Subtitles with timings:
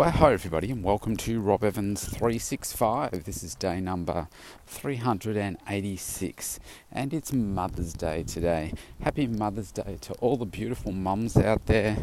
[0.00, 3.24] Well, hi everybody, and welcome to Rob Evans 365.
[3.24, 4.28] This is day number
[4.66, 6.58] 386,
[6.90, 8.72] and it's Mother's Day today.
[9.02, 11.98] Happy Mother's Day to all the beautiful mums out there.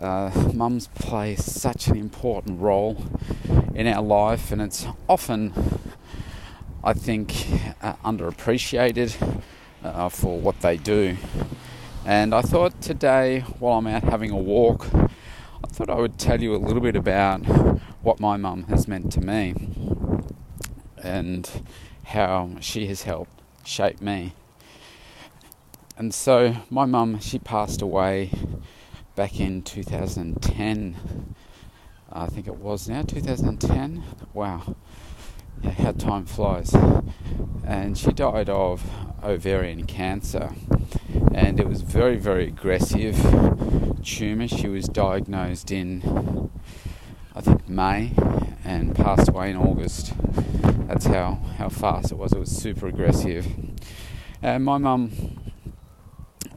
[0.00, 3.04] Uh, mums play such an important role
[3.74, 5.52] in our life, and it's often,
[6.82, 7.46] I think,
[7.82, 9.42] uh, underappreciated
[9.84, 11.18] uh, for what they do.
[12.06, 14.86] And I thought today, while I'm out having a walk,
[15.64, 17.38] I thought I would tell you a little bit about
[18.02, 19.54] what my mum has meant to me
[20.98, 21.48] and
[22.04, 24.34] how she has helped shape me.
[25.96, 28.30] And so, my mum, she passed away
[29.14, 31.34] back in 2010.
[32.12, 34.02] I think it was now 2010.
[34.34, 34.74] Wow,
[35.78, 36.74] how time flies.
[37.64, 38.82] And she died of
[39.22, 40.52] ovarian cancer,
[41.42, 43.16] and it was very, very aggressive
[44.04, 44.46] tumour.
[44.46, 46.50] She was diagnosed in,
[47.34, 48.12] I think, May
[48.64, 50.12] and passed away in August.
[50.86, 52.32] That's how, how fast it was.
[52.32, 53.46] It was super aggressive.
[54.40, 55.10] And my mum,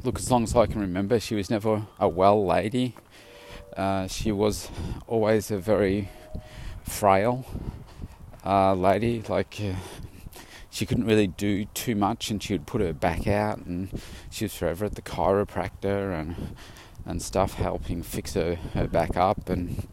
[0.03, 2.95] look, as long as I can remember, she was never a well lady.
[3.75, 4.69] Uh, she was
[5.07, 6.09] always a very
[6.83, 7.43] frail
[8.45, 9.23] uh, lady.
[9.27, 9.73] Like, uh,
[10.75, 14.43] she couldn't really do too much and she would put her back out and she
[14.43, 16.35] was forever at the chiropractor and
[17.05, 19.47] and stuff, helping fix her, her back up.
[19.47, 19.87] And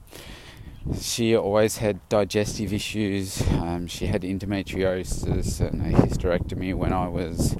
[0.99, 3.43] she always had digestive issues.
[3.53, 7.55] Um, she had endometriosis and a hysterectomy when I was,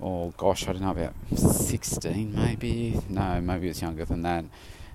[0.00, 2.98] oh gosh, I don't know, about 16 maybe.
[3.10, 4.46] No, maybe it was younger than that.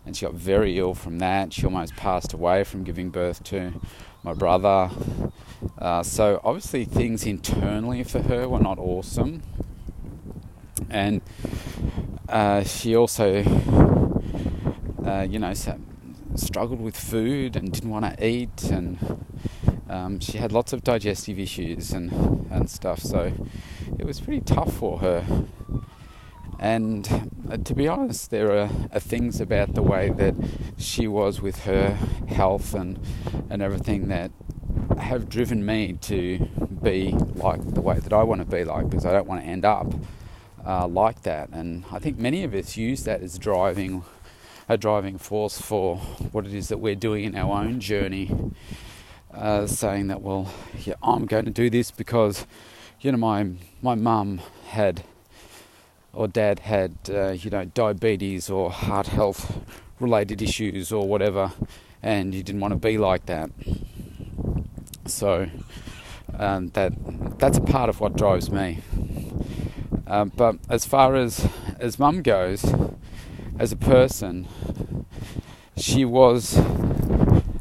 [0.03, 1.53] And she got very ill from that.
[1.53, 3.73] She almost passed away from giving birth to
[4.25, 4.89] my brother.
[5.77, 9.43] Uh, so obviously things internally for her were not awesome.
[10.89, 11.21] And
[12.27, 13.43] uh, she also,
[15.05, 15.53] uh, you know,
[16.35, 19.23] struggled with food and didn't want to eat, and
[19.87, 23.01] um, she had lots of digestive issues and, and stuff.
[23.01, 23.31] So
[23.99, 25.23] it was pretty tough for her.
[26.65, 30.33] And uh, to be honest, there are, are, things about the way that
[30.79, 31.89] she was with her
[32.27, 32.99] health and,
[33.51, 34.31] and everything that
[34.97, 36.39] have driven me to
[36.81, 39.47] be like the way that I want to be like because I don't want to
[39.47, 39.93] end up
[40.65, 41.49] uh, like that.
[41.49, 44.03] And I think many of us use that as driving
[44.67, 45.97] a driving force for
[46.31, 48.31] what it is that we're doing in our own journey.
[49.31, 50.51] Uh, saying that, well,
[50.83, 52.47] yeah, I'm going to do this because,
[53.01, 53.51] you know, my
[53.83, 55.03] my mum had
[56.15, 59.59] or dad had, uh, you know, diabetes or heart health
[59.99, 61.51] related issues or whatever,
[62.01, 63.51] and you didn't want to be like that.
[65.05, 65.47] So
[66.39, 66.93] um, that
[67.37, 68.79] that's a part of what drives me.
[70.07, 71.47] Um, but as far as
[71.79, 72.65] as mum goes,
[73.59, 74.47] as a person,
[75.77, 76.57] she was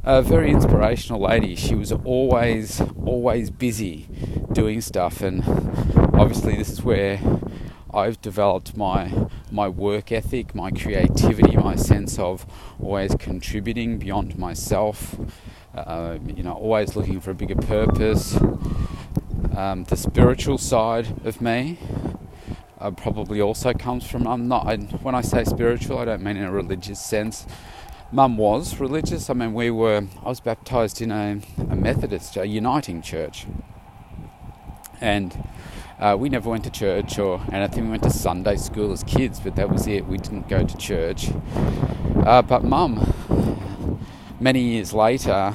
[0.04, 1.56] a very inspirational lady.
[1.56, 4.08] She was always always busy
[4.52, 5.42] doing stuff, and
[6.14, 7.20] obviously this is where
[7.94, 12.44] I've developed my my work ethic, my creativity, my sense of
[12.82, 15.16] always contributing beyond myself.
[15.74, 18.36] Uh, you know, always looking for a bigger purpose.
[19.56, 21.78] Um, the spiritual side of me
[22.80, 24.26] uh, probably also comes from.
[24.26, 24.66] I'm not.
[24.66, 27.46] I, when I say spiritual, I don't mean in a religious sense.
[28.10, 29.30] Mum was religious.
[29.30, 30.06] I mean, we were.
[30.24, 31.40] I was baptised in a,
[31.70, 33.46] a Methodist, a uniting church,
[35.00, 35.48] and
[35.98, 37.84] uh, we never went to church or anything.
[37.84, 40.06] We went to Sunday school as kids, but that was it.
[40.06, 41.30] We didn't go to church.
[42.24, 43.14] Uh, but Mum,
[44.40, 45.54] many years later,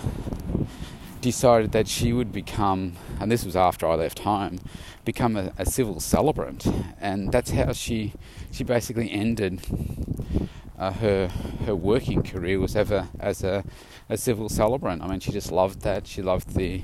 [1.22, 4.60] decided that she would become, and this was after I left home,
[5.06, 6.68] become a, a civil celebrant,
[7.00, 8.14] and that's how she
[8.52, 9.62] she basically ended
[10.78, 11.28] uh, her
[11.66, 13.64] her working career was ever as a,
[14.08, 15.04] a civil celebrant.
[15.04, 16.08] I mean, she just loved that.
[16.08, 16.82] She loved the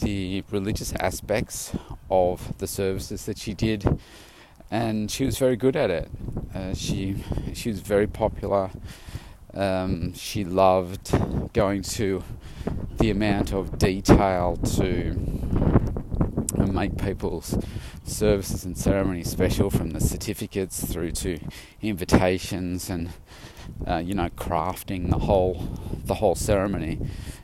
[0.00, 1.72] the religious aspects
[2.10, 3.98] of the services that she did,
[4.70, 6.08] and she was very good at it.
[6.54, 7.22] Uh, she
[7.54, 8.70] she was very popular.
[9.54, 11.12] Um, she loved
[11.52, 12.22] going to
[12.98, 15.75] the amount of detail to
[16.74, 17.56] make people's
[18.04, 21.38] services and ceremonies special, from the certificates through to
[21.82, 23.10] invitations and
[23.86, 25.68] uh, you know crafting the whole
[26.04, 26.98] the whole ceremony.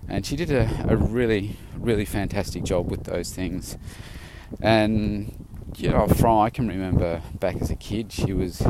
[0.08, 3.76] And she did a, a really really fantastic job with those things.
[4.60, 5.46] And
[5.76, 8.62] you know, from I can remember back as a kid, she was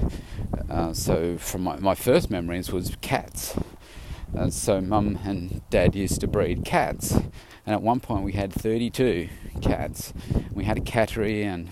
[0.70, 3.56] uh, so from my, my first memories was cats.
[4.36, 7.18] Uh, so mum and dad used to breed cats,
[7.66, 9.28] and at one point we had 32
[9.60, 10.12] cats.
[10.52, 11.68] We had a cattery and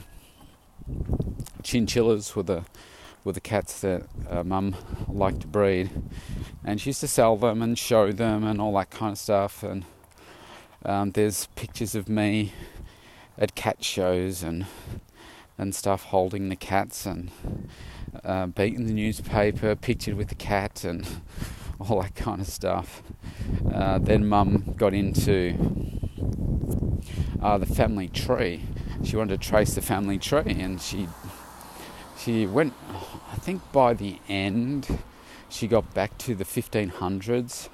[1.62, 2.64] chinchillas were the
[3.22, 4.74] were the cats that uh, mum
[5.06, 5.90] liked to breed,
[6.64, 9.62] and she used to sell them and show them and all that kind of stuff.
[9.62, 9.84] And
[10.84, 12.54] um, there's pictures of me
[13.36, 14.66] at cat shows and
[15.58, 17.30] and stuff, holding the cats and
[18.24, 21.06] uh, beating the newspaper, pictured with the cat and
[21.88, 23.02] all that kind of stuff.
[23.72, 25.56] Uh, then mum got into
[27.42, 28.62] uh, the family tree.
[29.02, 31.08] She wanted to trace the family tree, and she
[32.18, 32.74] she went.
[33.32, 34.98] I think by the end,
[35.48, 37.68] she got back to the 1500s,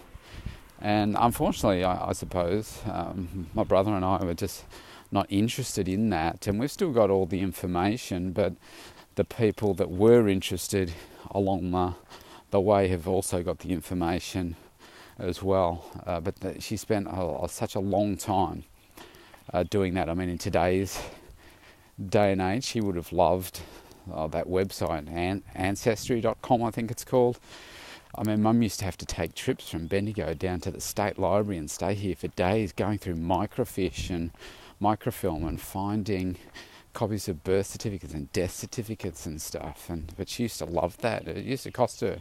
[0.81, 4.65] and unfortunately, I, I suppose um, my brother and I were just
[5.11, 8.55] not interested in that, and we've still got all the information, but
[9.17, 10.93] the people that were interested
[11.31, 11.95] along the
[12.51, 14.57] the way have also got the information
[15.19, 15.85] as well.
[16.07, 17.09] Uh, but the, she spent
[17.49, 18.65] such a long time
[19.53, 20.09] uh, doing that.
[20.09, 21.01] I mean, in today's
[22.05, 23.61] day and age, she would have loved
[24.13, 27.39] uh, that website, an- Ancestry.com, I think it's called.
[28.15, 31.19] I mean, Mum used to have to take trips from Bendigo down to the State
[31.19, 34.31] Library and stay here for days, going through microfiche and
[34.81, 36.37] microfilm and finding
[36.97, 39.91] copies of birth certificates and death certificates and stuff.
[39.91, 41.29] And but she used to love that.
[41.29, 42.21] It used to cost her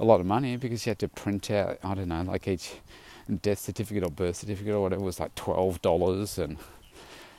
[0.00, 1.78] a lot of money because she had to print out.
[1.84, 2.74] I don't know, like each
[3.42, 6.36] death certificate or birth certificate or whatever was like twelve dollars.
[6.36, 6.58] And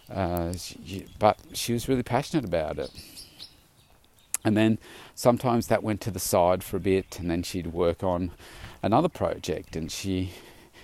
[0.09, 2.91] uh, she, but she was really passionate about it.
[4.45, 4.79] And then
[5.15, 8.31] sometimes that went to the side for a bit, and then she'd work on
[8.81, 10.31] another project, and she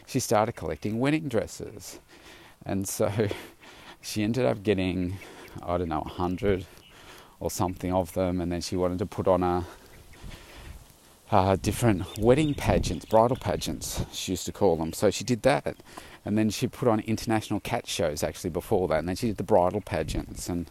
[0.05, 1.99] she started collecting wedding dresses,
[2.65, 3.29] and so
[4.01, 5.17] she ended up getting
[5.63, 6.65] I don't know, a hundred
[7.39, 9.65] or something of them, and then she wanted to put on a,
[11.31, 14.93] a different wedding pageants, bridal pageants, she used to call them.
[14.93, 15.75] So she did that,
[16.23, 19.37] and then she put on international cat shows actually before that, and then she did
[19.37, 20.69] the bridal pageants, and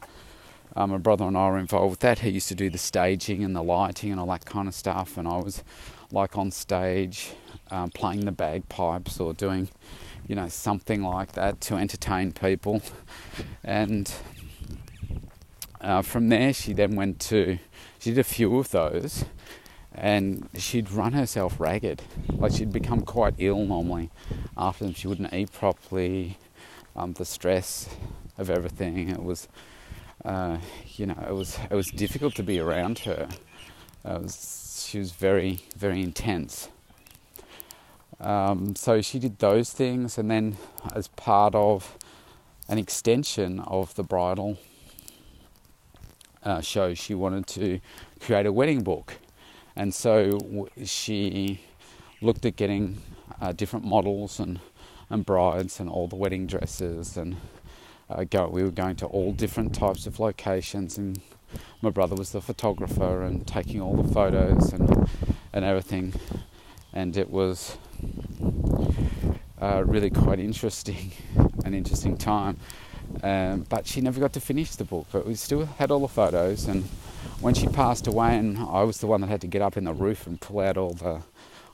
[0.74, 2.20] um, my brother and I were involved with that.
[2.20, 5.16] He used to do the staging and the lighting and all that kind of stuff,
[5.16, 5.62] and I was
[6.10, 7.32] like on stage
[7.70, 9.68] um, playing the bagpipes or doing,
[10.26, 12.82] you know, something like that to entertain people,
[13.62, 14.12] and
[15.84, 17.58] uh, from there, she then went to,
[17.98, 19.24] she did a few of those,
[19.94, 22.02] and she'd run herself ragged.
[22.28, 24.10] Like she'd become quite ill normally
[24.56, 24.94] after them.
[24.94, 26.38] She wouldn't eat properly.
[26.96, 27.88] Um, the stress
[28.38, 29.08] of everything.
[29.08, 29.48] It was,
[30.24, 30.58] uh,
[30.94, 33.28] you know, it was it was difficult to be around her.
[34.04, 36.68] Was, she was very very intense.
[38.20, 40.56] Um, so she did those things, and then
[40.94, 41.98] as part of
[42.68, 44.56] an extension of the bridal
[46.44, 47.80] uh, show, she wanted to
[48.20, 49.14] create a wedding book.
[49.76, 51.60] And so she
[52.20, 53.00] looked at getting
[53.40, 54.60] uh, different models and,
[55.10, 57.16] and brides and all the wedding dresses.
[57.16, 57.36] And
[58.08, 60.98] uh, go, we were going to all different types of locations.
[60.98, 61.20] And
[61.82, 65.08] my brother was the photographer and taking all the photos and,
[65.52, 66.14] and everything.
[66.92, 67.76] And it was
[69.60, 71.12] uh, really quite interesting,
[71.64, 72.58] an interesting time.
[73.22, 75.06] Um, but she never got to finish the book.
[75.12, 76.66] But we still had all the photos.
[76.66, 76.84] And
[77.40, 79.84] when she passed away, and I was the one that had to get up in
[79.84, 81.22] the roof and pull out all the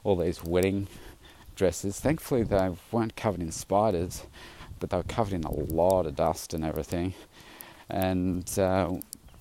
[0.03, 0.89] all these wedding
[1.57, 2.01] dresses.
[2.01, 4.25] Thankfully, they weren't covered in spiders,
[4.79, 7.13] but they were covered in a lot of dust and everything.
[7.89, 8.93] And uh,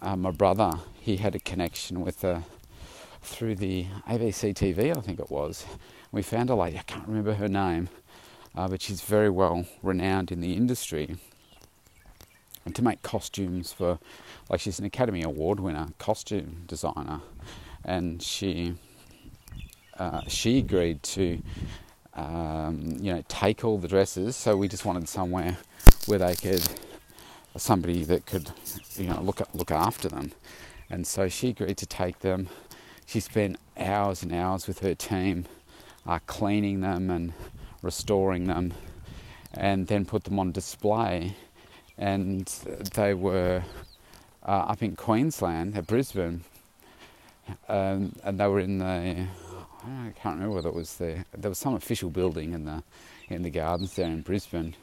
[0.01, 2.43] uh, my brother, he had a connection with her
[3.21, 5.65] through the ABC TV, I think it was.
[6.11, 7.89] We found a lady, I can't remember her name,
[8.55, 11.17] uh, but she's very well renowned in the industry
[12.65, 13.99] and to make costumes for,
[14.49, 17.21] like she's an Academy Award winner, costume designer,
[17.83, 18.75] and she
[19.97, 21.41] uh, she agreed to
[22.13, 24.35] um, you know take all the dresses.
[24.35, 25.57] So we just wanted somewhere
[26.05, 26.67] where they could
[27.57, 28.51] somebody that could
[28.95, 30.31] you know look look after them,
[30.89, 32.49] and so she agreed to take them.
[33.05, 35.45] She spent hours and hours with her team,
[36.05, 37.33] uh, cleaning them and
[37.81, 38.73] restoring them,
[39.53, 41.35] and then put them on display
[41.99, 42.47] and
[42.93, 43.61] they were
[44.47, 46.43] uh, up in Queensland at Brisbane,
[47.67, 49.27] um, and they were in the
[49.83, 52.83] I can't remember whether it was the there was some official building in the
[53.27, 54.75] in the gardens there in Brisbane.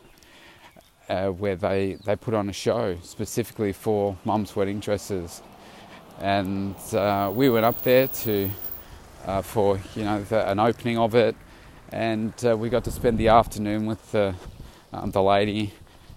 [1.08, 5.40] Uh, where they, they put on a show specifically for mum's wedding dresses,
[6.20, 8.50] and uh, we went up there to
[9.24, 11.36] uh, for you know the, an opening of it,
[11.92, 14.34] and uh, we got to spend the afternoon with the
[14.92, 15.72] um, the lady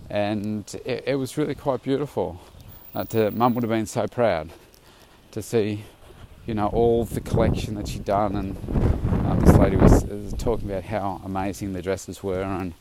[0.10, 2.40] and it, it was really quite beautiful.
[2.96, 4.50] Uh, Mum would have been so proud
[5.32, 5.84] to see,
[6.48, 8.58] you know, all the collection that she'd done, and
[9.26, 12.74] um, this lady was, was, talking about how amazing the dresses were and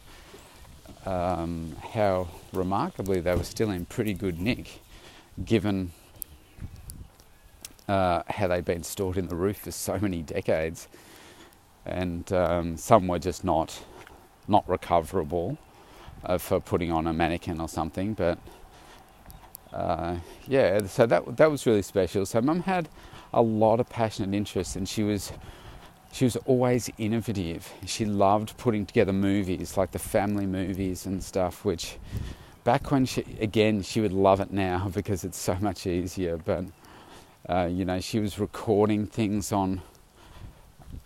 [1.05, 4.81] um, how remarkably they were still in pretty good nick,
[5.45, 5.93] given
[7.87, 10.89] uh, how they'd been stored in the roof for so many decades,
[11.85, 13.83] and um, some were just not
[14.51, 15.59] not recoverable
[16.25, 18.15] uh, for putting on a mannequin or something.
[18.15, 18.39] But
[19.73, 22.27] uh, yeah, so that that was really special.
[22.27, 22.89] So mum had
[23.33, 25.33] a lot of passion and interest, and she was
[26.13, 27.73] she was always innovative.
[27.87, 31.97] She loved putting together movies, like the family movies and stuff, which
[32.65, 36.39] back when she, again, she would love it now because it's so much easier.
[36.39, 36.65] But,
[37.49, 39.83] uh, you know, she was recording things on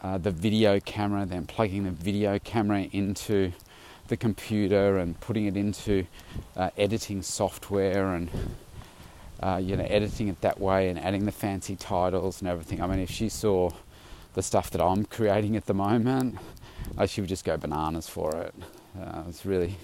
[0.03, 3.53] uh, the video camera, then plugging the video camera into
[4.13, 6.05] the computer and putting it into
[6.55, 8.29] uh, editing software and,
[9.41, 12.83] uh, you know, editing it that way and adding the fancy titles and everything.
[12.83, 13.71] I mean, if she saw
[14.35, 16.37] the stuff that I'm creating at the moment,
[16.99, 18.55] uh, she would just go bananas for it.
[19.01, 19.77] Uh, it's really,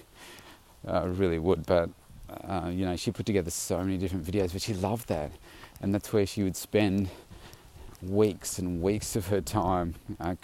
[0.87, 1.65] uh, really would.
[1.65, 1.89] But
[2.29, 5.31] uh, you know, she put together so many different videos, but she loved that,
[5.81, 7.09] and that's where she would spend
[8.03, 9.95] weeks and weeks of her time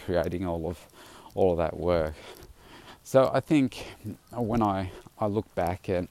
[0.03, 0.79] creating all of
[1.35, 2.15] all of that work.
[3.05, 3.85] So I think
[4.31, 6.07] when I I look back at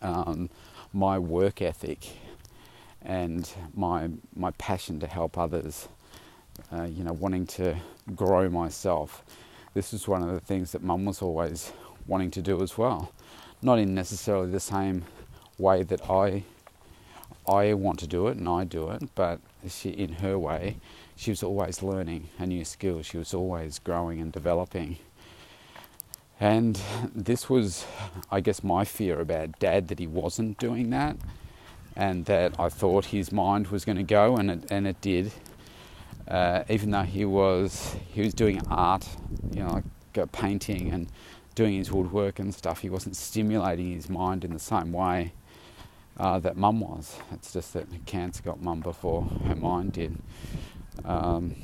[0.00, 0.48] um,
[0.92, 2.10] my work ethic
[3.02, 5.88] and my my passion to help others
[6.72, 7.76] uh, you know, wanting to
[8.14, 9.24] grow myself.
[9.74, 11.72] This is one of the things that mum was always
[12.06, 13.12] wanting to do as well.
[13.62, 15.06] Not in necessarily the same
[15.58, 16.44] way that I
[17.50, 20.76] I want to do it and I do it, but she in her way,
[21.16, 23.02] she was always learning a new skill.
[23.02, 24.98] She was always growing and developing.
[26.38, 26.80] And
[27.14, 27.84] this was,
[28.30, 31.16] I guess, my fear about dad that he wasn't doing that,
[31.94, 35.32] and that I thought his mind was going to go, and it, and it did
[36.30, 39.06] uh, even though he was he was doing art,
[39.52, 39.82] you know,
[40.16, 41.08] like painting and
[41.54, 45.32] doing his woodwork and stuff, he wasn't stimulating his mind in the same way
[46.20, 47.18] uh, that mum was.
[47.32, 50.18] It's just that cancer got mum before her mind did.
[51.04, 51.56] Um,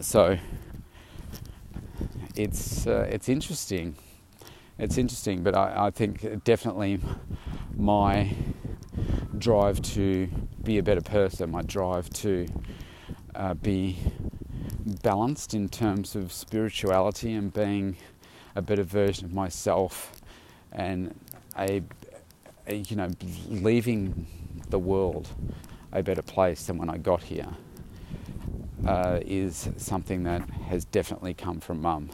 [0.00, 0.36] so
[2.34, 3.96] it's uh, it's interesting.
[4.78, 7.00] It's interesting, but I, I think definitely
[7.76, 8.34] my
[9.38, 10.28] drive to
[10.62, 12.46] be a better person, my drive to
[13.34, 13.98] uh, be
[15.02, 17.96] balanced in terms of spirituality and being
[18.56, 20.20] a better version of myself
[20.72, 21.14] and
[21.58, 21.82] a, a,
[22.68, 23.10] you know
[23.48, 24.26] leaving
[24.70, 25.28] the world
[25.92, 27.48] a better place than when I got here
[28.86, 32.10] uh, is something that has definitely come from mum.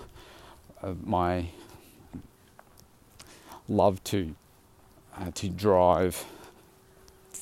[0.82, 1.46] Uh, my
[3.68, 4.34] love to
[5.18, 6.24] uh, to drive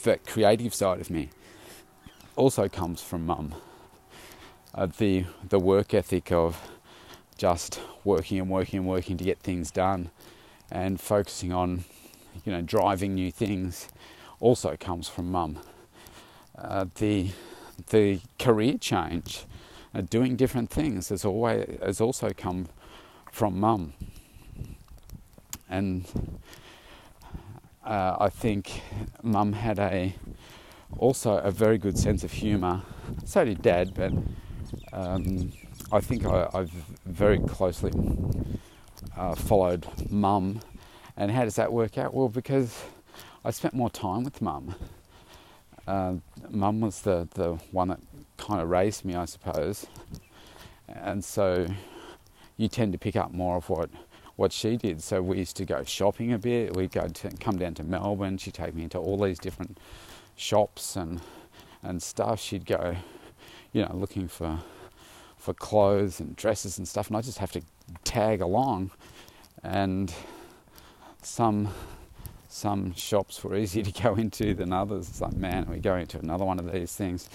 [0.03, 1.29] that creative side of me
[2.37, 3.55] also comes from mum
[4.75, 6.71] uh, the the work ethic of
[7.37, 10.11] just working and working and working to get things done,
[10.71, 11.85] and focusing on
[12.45, 13.89] you know driving new things
[14.41, 15.59] also comes from mum.
[16.57, 17.31] Uh, the
[17.89, 19.45] the career change,
[19.95, 22.69] uh, doing different things, has always has also come
[23.31, 23.93] from mum,
[25.69, 26.07] and
[27.85, 28.83] uh, I think
[29.23, 30.15] mum had a
[30.99, 32.83] also a very good sense of humour.
[33.25, 34.13] So did dad, but
[34.93, 35.53] um,
[35.93, 36.71] I think I, have
[37.05, 37.93] very closely
[39.17, 40.61] uh, followed mum.
[41.21, 42.15] And how does that work out?
[42.15, 42.83] Well, because
[43.45, 44.75] I spent more time with mum.
[45.87, 46.15] Uh,
[46.49, 48.01] mum was the, the one that
[48.39, 49.87] kind of raised me, I suppose.
[50.89, 51.67] And so
[52.57, 53.91] you tend to pick up more of what,
[54.37, 55.03] what she did.
[55.03, 56.75] So we used to go shopping a bit.
[56.75, 58.39] We'd go to come down to Melbourne.
[58.39, 59.77] She'd take me into all these different
[60.37, 61.21] shops and
[61.83, 62.41] and stuff.
[62.41, 62.97] She'd go,
[63.75, 64.59] you know, looking for
[65.37, 67.63] for clothes and dresses and stuff, and I just have to
[68.05, 68.91] tag along.
[69.63, 70.15] And
[71.23, 71.69] some
[72.49, 75.09] some shops were easier to go into than others.
[75.09, 77.29] It's like, man, we go into another one of these things.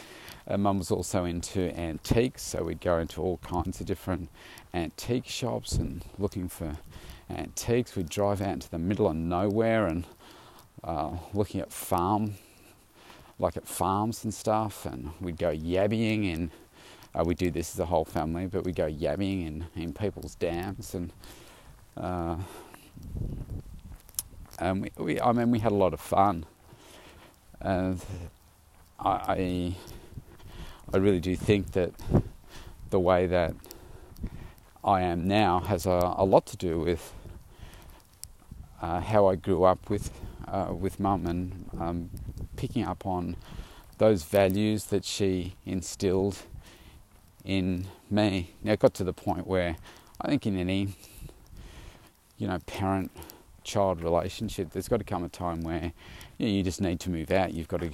[0.46, 4.30] And Mum was also into antiques, so we'd go into all kinds of different
[4.74, 6.78] antique shops and looking for
[7.30, 7.96] antiques.
[7.96, 10.04] We'd drive out into the middle of nowhere and
[10.84, 12.36] uh, looking at farm,
[13.40, 16.52] like at farms and stuff, and we'd go yabbying in
[17.16, 20.36] uh, we do this as a whole family, but we go yabbing in, in people's
[20.36, 21.14] dams and
[21.96, 22.36] uh,
[24.60, 26.46] and we, we, I mean we had a lot of fun.
[27.62, 28.04] And
[29.00, 29.76] I
[30.94, 31.92] I really do think that
[32.90, 33.56] the way that
[34.84, 37.12] I am now has a, a lot to do with
[38.82, 40.12] uh, how I grew up with
[40.48, 42.10] uh, with mum and um,
[42.56, 43.36] picking up on
[43.98, 46.38] those values that she instilled
[47.44, 48.54] in me.
[48.64, 49.78] Now it got to the point where
[50.22, 50.96] I think in any
[52.38, 53.12] you know parent
[53.66, 55.92] child relationship, there's got to come a time where
[56.38, 57.54] you, know, you just need to move out.
[57.54, 57.92] You've got to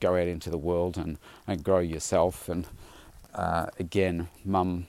[0.00, 2.48] go out into the world and, and grow yourself.
[2.48, 2.66] And
[3.34, 4.86] uh, again, mum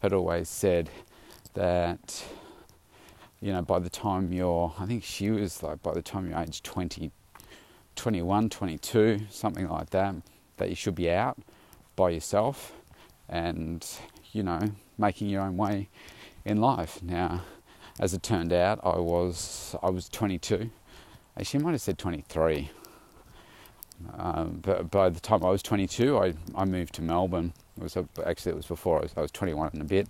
[0.00, 0.90] had always said
[1.54, 2.24] that,
[3.40, 6.38] you know, by the time you're, I think she was like, by the time you're
[6.38, 7.12] age 20,
[7.94, 10.14] 21, 22, something like that,
[10.56, 11.38] that you should be out
[11.94, 12.72] by yourself
[13.28, 13.86] and,
[14.32, 14.60] you know,
[14.96, 15.88] making your own way
[16.44, 17.02] in life.
[17.02, 17.42] Now,
[18.00, 20.70] as it turned out, I was I was 22.
[21.38, 22.70] Actually, might have said 23.
[24.16, 27.52] Um, but by the time I was 22, I, I moved to Melbourne.
[27.76, 30.08] It was actually it was before I was, I was 21 and a bit.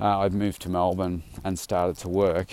[0.00, 2.52] Uh, I'd moved to Melbourne and started to work.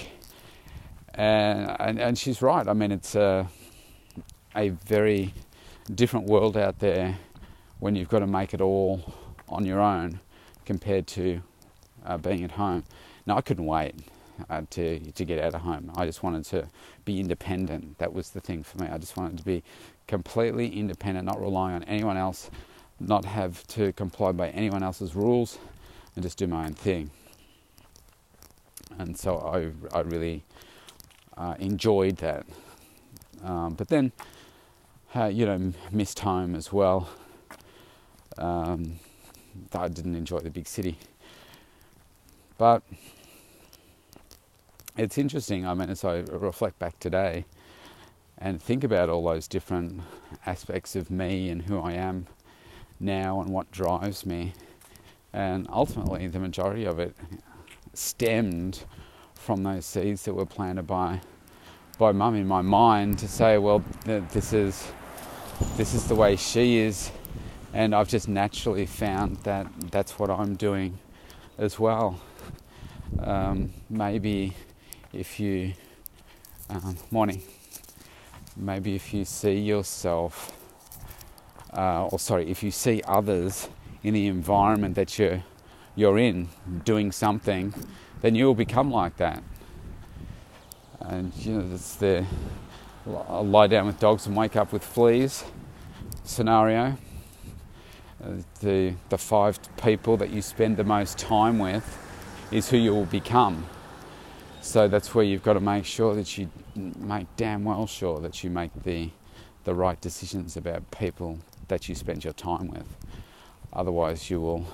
[1.16, 2.68] And, and, and she's right.
[2.68, 3.48] I mean, it's a,
[4.56, 5.34] a very
[5.94, 7.18] different world out there
[7.80, 9.14] when you've got to make it all
[9.50, 10.20] on your own
[10.66, 11.42] compared to
[12.06, 12.84] uh, being at home.
[13.26, 13.96] Now, I couldn't wait
[14.50, 15.92] uh, to to get out of home.
[15.96, 16.68] I just wanted to
[17.06, 17.98] be independent.
[17.98, 18.88] That was the thing for me.
[18.90, 19.64] I just wanted to be
[20.08, 22.50] completely independent, not relying on anyone else,
[23.00, 25.58] not have to comply by anyone else's rules,
[26.16, 27.10] and just do my own thing.
[28.98, 30.44] And so I I really
[31.38, 32.46] uh, enjoyed that.
[33.44, 34.12] Um, but then,
[35.16, 37.10] uh, you know, missed home as well.
[38.38, 39.00] Um,
[39.74, 40.98] I didn't enjoy the big city,
[42.58, 42.84] but
[44.98, 45.66] it's interesting.
[45.66, 47.46] I mean, as I reflect back today
[48.38, 50.02] and think about all those different
[50.46, 52.28] aspects of me and who I am
[53.00, 54.54] now and what drives me,
[55.32, 57.16] and ultimately the majority of it
[57.94, 58.84] stemmed
[59.34, 61.22] from those seeds that were planted by
[62.00, 64.92] by mum in my mind to say, well, this is
[65.76, 67.12] this is the way she is,
[67.74, 70.98] and I've just naturally found that that's what I'm doing
[71.58, 72.20] as well.
[73.20, 74.54] Um, maybe
[75.14, 75.74] if you,
[76.70, 77.42] um, morning,
[78.58, 80.58] maybe if you see yourself,
[81.72, 83.70] uh, or sorry, if you see others
[84.04, 85.44] in the environment that you're,
[85.96, 86.50] you're in
[86.84, 87.74] doing something,
[88.22, 89.44] then you'll become like that.
[91.00, 92.26] And you know, it's the
[93.06, 95.44] lie down with dogs and wake up with fleas
[96.24, 96.98] scenario.
[98.24, 98.30] Uh,
[98.62, 102.00] the, the five people that you spend the most time with
[102.52, 103.66] is who you will become.
[104.64, 108.46] So that's where you've got to make sure that you make damn well sure that
[108.46, 109.10] you make the
[109.66, 112.96] the right decisions about people that you spend your time with.
[113.74, 114.66] Otherwise, you will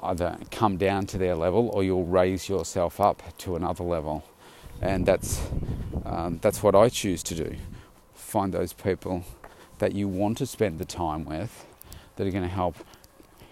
[0.00, 4.24] either come down to their level or you'll raise yourself up to another level.
[4.82, 5.40] And that's
[6.04, 7.54] um, that's what I choose to do.
[8.14, 9.22] Find those people
[9.78, 11.66] that you want to spend the time with
[12.16, 12.74] that are going to help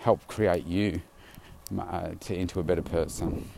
[0.01, 1.03] help create you
[1.79, 3.49] uh, to, into a better person.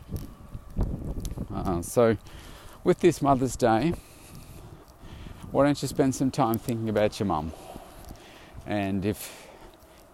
[1.59, 2.17] Uh, so,
[2.83, 3.93] with this Mother's Day,
[5.51, 7.51] why don't you spend some time thinking about your mum?
[8.65, 9.47] And if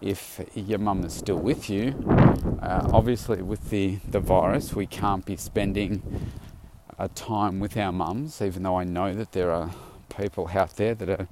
[0.00, 1.94] if your mum is still with you,
[2.60, 6.02] uh, obviously with the, the virus, we can't be spending
[6.98, 9.70] a time with our mums, even though I know that there are
[10.14, 11.28] people out there that are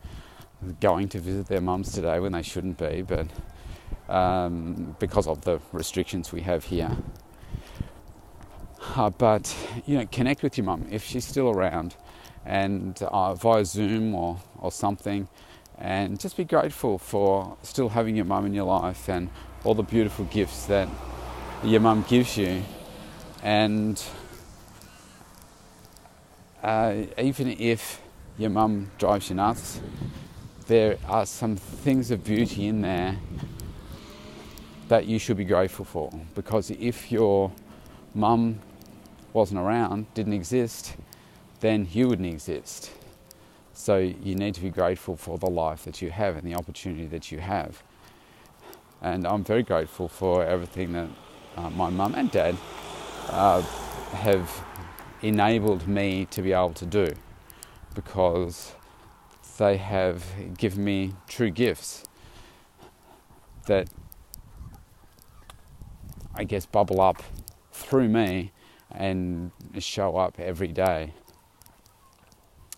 [0.81, 3.27] going to visit their mums today when they shouldn't be, but
[4.09, 6.96] um, because of the restrictions we have here.
[8.96, 11.96] Uh, but you know, connect with your mum if she's still around,
[12.46, 15.26] and uh, via Zoom or or something,
[15.78, 19.30] and just be grateful for still having your mum in your life and
[19.64, 20.88] all the beautiful gifts that
[21.64, 22.62] your mum gives you,
[23.42, 24.00] and
[26.62, 28.00] uh, even if
[28.38, 29.80] your mum drives you nuts,
[30.68, 33.16] there are some things of beauty in there
[34.87, 36.12] that you should be grateful for.
[36.35, 37.50] Because if your
[38.14, 38.61] mum
[39.35, 40.97] wasn't around, didn't exist,
[41.61, 42.90] then you wouldn't exist.
[43.75, 47.07] So you need to be grateful for the life that you have and the opportunity
[47.07, 47.83] that you have.
[49.03, 51.09] And I'm very grateful for everything that
[51.57, 52.57] uh, my mum and dad
[53.29, 53.61] uh,
[54.12, 54.64] have
[55.20, 57.09] enabled me to be able to do
[57.94, 58.73] because
[59.59, 60.25] they have
[60.57, 62.05] given me true gifts
[63.66, 63.88] that
[66.35, 67.23] I guess bubble up
[67.73, 68.53] through me
[68.94, 71.12] and show up every day.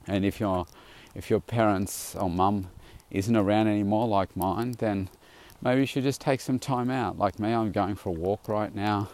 [0.07, 0.67] And if your
[1.15, 2.69] if your parents or mum
[3.11, 5.09] isn't around anymore like mine, then
[5.63, 7.19] maybe you should just take some time out.
[7.19, 9.09] Like me, I'm going for a walk right now.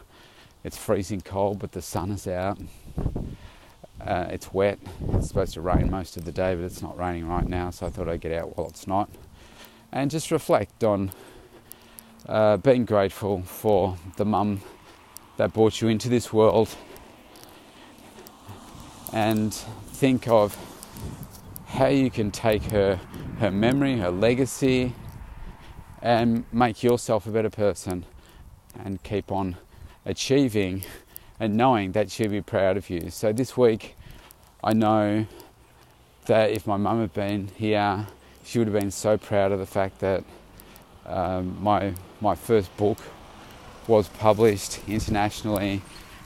[0.65, 2.59] It's freezing cold, but the sun is out.
[4.01, 4.79] Uh, it's wet.
[5.13, 7.87] It's supposed to rain most of the day, but it's not raining right now, so
[7.87, 9.09] I thought I'd get out while it's not.
[9.93, 11.13] And just reflect on
[12.27, 14.63] uh, being grateful for the mum
[15.37, 16.77] that brought you into this world
[19.13, 20.57] and think of
[21.67, 22.99] how you can take her
[23.39, 24.93] her memory, her legacy,
[26.01, 28.05] and make yourself a better person
[28.79, 29.57] and keep on
[30.05, 30.83] achieving
[31.41, 33.11] and knowing that she'll be proud of you.
[33.11, 33.97] So this week,
[34.63, 35.27] I know
[36.27, 38.07] that if my mum had been here,
[38.45, 40.25] she would have been so proud of the fact that
[41.07, 42.99] um, my my first book
[43.89, 45.83] was published internationally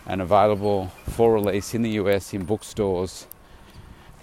[0.06, 3.26] and available for release in the US in bookstores,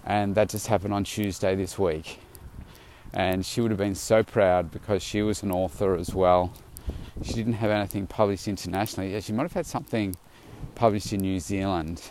[0.06, 2.20] and that just happened on Tuesday this week.
[3.14, 6.54] And she would have been so proud because she was an author as well.
[7.22, 9.20] She didn't have anything published internationally.
[9.22, 10.16] She might have had something
[10.74, 12.02] published in New Zealand,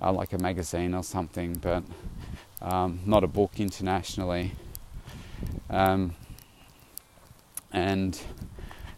[0.00, 1.82] uh, like a magazine or something, but
[2.60, 4.52] um, not a book internationally.
[5.68, 6.14] Um,
[7.72, 8.20] and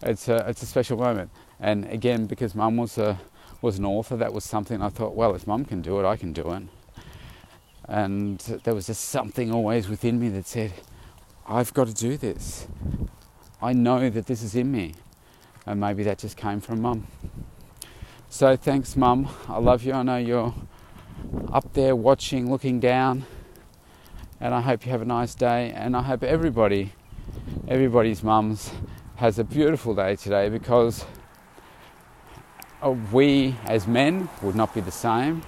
[0.03, 1.31] it's a it's a special moment.
[1.61, 3.19] And again, because Mum was a
[3.61, 6.17] was an author, that was something I thought, well, if Mum can do it, I
[6.17, 6.63] can do it.
[7.89, 10.73] And there was just something always within me that said,
[11.47, 12.67] I've got to do this.
[13.61, 14.95] I know that this is in me.
[15.67, 17.07] And maybe that just came from Mum.
[18.29, 19.29] So thanks, Mum.
[19.49, 19.93] I love you.
[19.93, 20.55] I know you're
[21.53, 23.25] up there watching, looking down.
[24.41, 25.73] And I hope you have a nice day.
[25.75, 26.93] And I hope everybody,
[27.69, 28.73] everybody's mums,
[29.17, 31.05] has a beautiful day today because
[32.93, 35.43] we as men would not be the same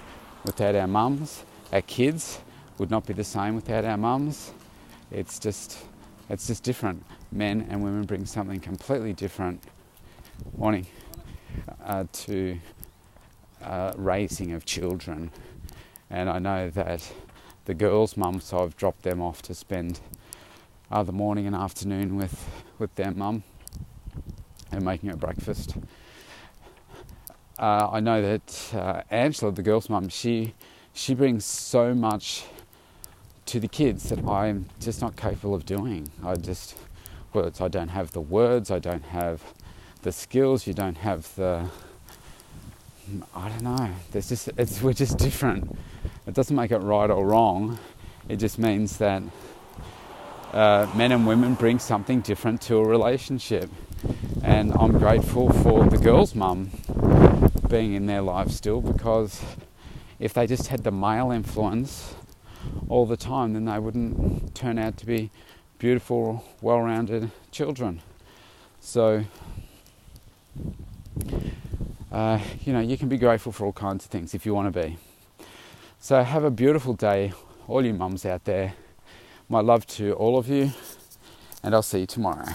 [0.44, 1.44] without our mums.
[1.72, 2.40] Our kids
[2.78, 4.52] would not be the same without our mums.
[5.10, 5.78] It's just,
[6.28, 7.04] it's just different.
[7.32, 9.62] Men and women bring something completely different.
[10.56, 10.86] Morning.
[11.84, 12.58] Uh, to
[13.62, 15.30] uh, raising of children,
[16.10, 17.10] and I know that
[17.64, 20.00] the girls' mum, so I've dropped them off to spend
[20.90, 23.42] uh, the morning and afternoon with with their mum
[24.70, 25.76] and making her breakfast
[27.58, 30.54] uh, I know that uh, Angela, the girl's mum, she
[30.92, 32.44] she brings so much
[33.46, 36.10] to the kids that I'm just not capable of doing.
[36.24, 36.76] I just
[37.32, 37.60] words.
[37.60, 38.70] I don't have the words.
[38.70, 39.42] I don't have
[40.02, 40.66] the skills.
[40.66, 41.68] You don't have the.
[43.34, 43.90] I don't know.
[44.10, 45.78] There's just it's we're just different.
[46.26, 47.78] It doesn't make it right or wrong.
[48.28, 49.22] It just means that
[50.52, 53.70] uh, men and women bring something different to a relationship,
[54.42, 56.70] and I'm grateful for the girl's mum
[57.68, 59.42] being in their life still because
[60.18, 62.14] if they just had the male influence
[62.88, 65.30] all the time, then they wouldn't turn out to be
[65.78, 68.00] beautiful, well rounded children.
[68.80, 69.24] So,
[72.10, 74.72] uh, you know, you can be grateful for all kinds of things if you want
[74.72, 74.96] to be.
[76.00, 77.32] So, have a beautiful day,
[77.66, 78.74] all you mums out there.
[79.48, 80.72] My love to all of you,
[81.62, 82.46] and I'll see you tomorrow.